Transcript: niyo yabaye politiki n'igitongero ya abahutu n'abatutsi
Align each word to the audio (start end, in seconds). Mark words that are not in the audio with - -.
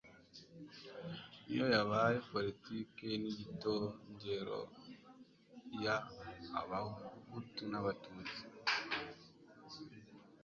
niyo 1.45 1.65
yabaye 1.75 2.17
politiki 2.31 3.07
n'igitongero 3.21 4.59
ya 5.83 5.95
abahutu 6.59 7.63
n'abatutsi 7.71 8.41